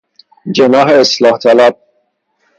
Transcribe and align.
جناح 0.55 0.87
اصلاح 1.03 1.35
طلب 1.43 1.73